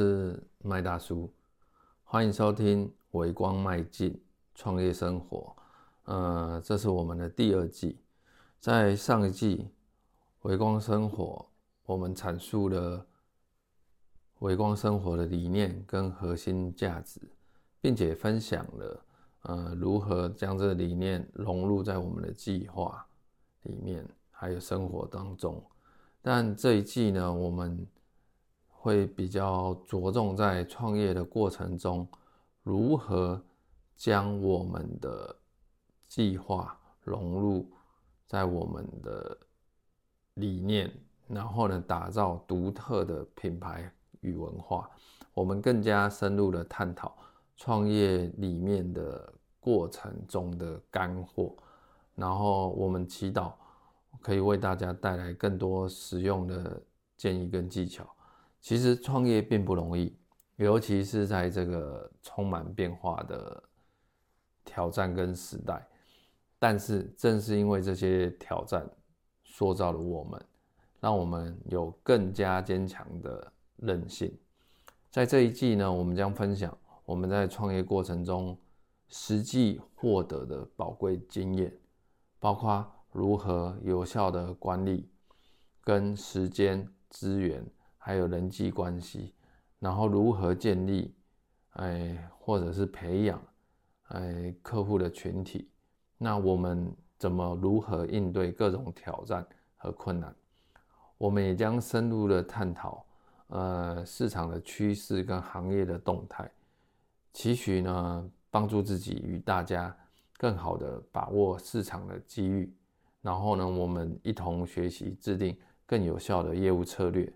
[0.00, 1.28] 是麦大叔，
[2.04, 2.86] 欢迎收听
[3.18, 4.22] 《微光迈进
[4.54, 5.56] 创业生活》。
[6.04, 7.98] 呃，这是我们的第二季，
[8.60, 9.56] 在上一季
[10.42, 11.24] 《微光生活》，
[11.84, 13.04] 我们阐述了
[14.38, 17.20] 微光生活的理念跟核心价值，
[17.80, 19.04] 并且分享了
[19.42, 23.04] 呃如何将这理念融入在我们的计划
[23.64, 25.60] 里面，还有生活当中。
[26.22, 27.84] 但这一季呢，我们
[28.80, 32.06] 会比较着重在创业的过程中，
[32.62, 33.42] 如何
[33.96, 35.34] 将我们的
[36.06, 37.68] 计划融入
[38.26, 39.36] 在我们的
[40.34, 40.90] 理念，
[41.26, 44.88] 然后呢，打造独特的品牌与文化。
[45.34, 47.16] 我们更加深入的探讨
[47.56, 51.52] 创业里面的过程中的干货，
[52.14, 53.52] 然后我们祈祷
[54.22, 56.80] 可以为大家带来更多实用的
[57.16, 58.08] 建议跟技巧。
[58.60, 60.16] 其实创业并不容易，
[60.56, 63.62] 尤其是在这个充满变化的
[64.64, 65.86] 挑战跟时代。
[66.58, 68.84] 但是正是因为这些挑战，
[69.44, 70.44] 塑造了我们，
[71.00, 74.36] 让我们有更加坚强的韧性。
[75.08, 78.58] 在这一季呢，我们将分享我们在创业过程中
[79.08, 81.72] 实际获得的宝贵经验，
[82.40, 85.08] 包括如何有效的管理
[85.82, 87.64] 跟时间资源。
[87.98, 89.34] 还有人际关系，
[89.78, 91.14] 然后如何建立，
[91.72, 93.42] 哎，或者是培养，
[94.04, 95.68] 哎，客户的群体，
[96.16, 99.46] 那我们怎么如何应对各种挑战
[99.76, 100.34] 和困难？
[101.18, 103.04] 我们也将深入的探讨，
[103.48, 106.50] 呃，市场的趋势跟行业的动态，
[107.32, 109.94] 期许呢，帮助自己与大家
[110.38, 112.72] 更好的把握市场的机遇，
[113.20, 117.30] 然后呢，我们一同学习制定更有效的业务策略。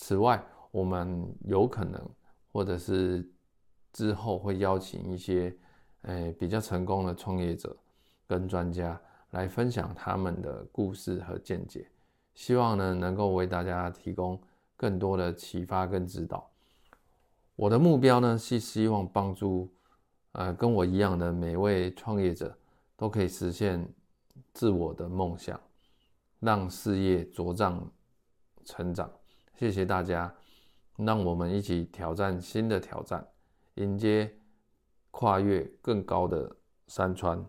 [0.00, 2.00] 此外，我们有可能，
[2.52, 3.28] 或者是
[3.92, 5.52] 之后会邀请一些，
[6.02, 7.76] 诶比较成功的创业者
[8.28, 8.98] 跟专家
[9.32, 11.90] 来分享他们的故事和见解，
[12.32, 14.40] 希望呢能够为大家提供
[14.76, 16.48] 更多的启发跟指导。
[17.56, 19.68] 我的目标呢是希望帮助，
[20.30, 22.56] 呃跟我一样的每位创业者
[22.96, 23.84] 都可以实现
[24.54, 25.60] 自我的梦想，
[26.38, 27.90] 让事业茁壮
[28.64, 29.10] 成长。
[29.58, 30.32] 谢谢大家
[30.96, 33.26] 让我们一起挑战新的挑战
[33.74, 34.32] 迎接
[35.10, 37.44] 跨越更高的山川。